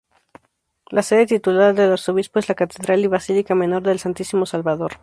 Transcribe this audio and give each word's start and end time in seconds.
La 0.89 1.03
sede 1.03 1.27
titular 1.27 1.75
del 1.75 1.91
arzobispo 1.91 2.39
es 2.39 2.49
la 2.49 2.55
Catedral 2.55 3.01
y 3.01 3.05
Basílica 3.07 3.53
Menor 3.53 3.83
del 3.83 3.99
Santísimo 3.99 4.47
Salvador. 4.47 4.93